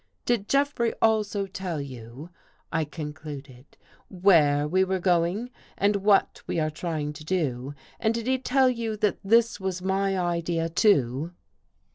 Did 0.25 0.49
Jeffrey 0.49 0.95
also 0.99 1.45
tell 1.45 1.79
you," 1.79 2.31
I 2.73 2.85
concluded," 2.85 3.77
where 4.25 4.67
we 4.67 4.83
were 4.83 4.97
going 4.97 5.51
and 5.77 5.97
what 5.97 6.41
we 6.47 6.59
are 6.59 6.71
going 6.71 7.13
to 7.13 7.23
do 7.23 7.75
and 7.99 8.11
did 8.11 8.25
he 8.25 8.39
tell 8.39 8.67
you 8.67 8.97
that 8.97 9.19
this 9.23 9.59
was 9.59 9.83
my 9.83 10.17
idea, 10.17 10.69
too? 10.69 11.33